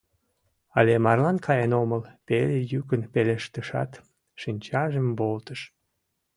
[0.77, 3.91] —Але марлан каен омыл...— пеле йӱкын пелештышат,
[4.41, 5.61] шинчажым волтыш.